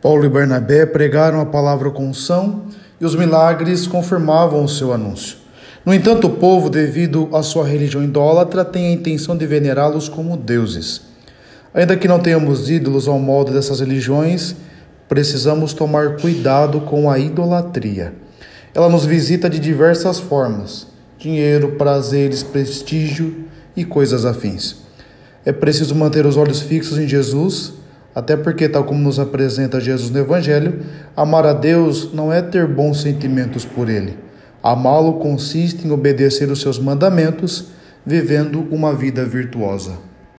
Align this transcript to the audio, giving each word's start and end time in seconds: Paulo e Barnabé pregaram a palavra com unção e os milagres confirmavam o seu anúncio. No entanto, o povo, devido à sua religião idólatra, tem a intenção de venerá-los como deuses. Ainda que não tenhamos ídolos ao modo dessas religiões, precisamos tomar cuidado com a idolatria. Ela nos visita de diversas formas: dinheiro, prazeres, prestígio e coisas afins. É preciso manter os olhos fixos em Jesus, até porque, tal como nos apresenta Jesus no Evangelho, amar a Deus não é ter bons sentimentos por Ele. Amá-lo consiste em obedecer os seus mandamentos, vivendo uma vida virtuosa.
Paulo 0.00 0.24
e 0.24 0.28
Barnabé 0.28 0.86
pregaram 0.86 1.40
a 1.40 1.46
palavra 1.46 1.90
com 1.90 2.08
unção 2.08 2.62
e 3.00 3.04
os 3.04 3.16
milagres 3.16 3.86
confirmavam 3.86 4.62
o 4.62 4.68
seu 4.68 4.92
anúncio. 4.92 5.38
No 5.84 5.92
entanto, 5.92 6.26
o 6.26 6.30
povo, 6.30 6.68
devido 6.68 7.28
à 7.32 7.42
sua 7.42 7.66
religião 7.66 8.02
idólatra, 8.04 8.64
tem 8.64 8.86
a 8.86 8.92
intenção 8.92 9.36
de 9.36 9.46
venerá-los 9.46 10.08
como 10.08 10.36
deuses. 10.36 11.00
Ainda 11.74 11.96
que 11.96 12.06
não 12.06 12.20
tenhamos 12.20 12.70
ídolos 12.70 13.08
ao 13.08 13.18
modo 13.18 13.52
dessas 13.52 13.80
religiões, 13.80 14.54
precisamos 15.08 15.72
tomar 15.72 16.16
cuidado 16.16 16.80
com 16.82 17.10
a 17.10 17.18
idolatria. 17.18 18.12
Ela 18.74 18.88
nos 18.88 19.04
visita 19.04 19.48
de 19.48 19.58
diversas 19.58 20.20
formas: 20.20 20.86
dinheiro, 21.18 21.72
prazeres, 21.72 22.42
prestígio 22.42 23.46
e 23.76 23.84
coisas 23.84 24.24
afins. 24.24 24.76
É 25.44 25.52
preciso 25.52 25.94
manter 25.94 26.26
os 26.26 26.36
olhos 26.36 26.60
fixos 26.60 26.98
em 26.98 27.08
Jesus, 27.08 27.72
até 28.18 28.36
porque, 28.36 28.68
tal 28.68 28.82
como 28.82 28.98
nos 28.98 29.20
apresenta 29.20 29.80
Jesus 29.80 30.10
no 30.10 30.18
Evangelho, 30.18 30.80
amar 31.16 31.46
a 31.46 31.52
Deus 31.52 32.12
não 32.12 32.32
é 32.32 32.42
ter 32.42 32.66
bons 32.66 33.00
sentimentos 33.00 33.64
por 33.64 33.88
Ele. 33.88 34.18
Amá-lo 34.60 35.20
consiste 35.20 35.86
em 35.86 35.92
obedecer 35.92 36.50
os 36.50 36.60
seus 36.60 36.80
mandamentos, 36.80 37.66
vivendo 38.04 38.66
uma 38.72 38.92
vida 38.92 39.24
virtuosa. 39.24 39.92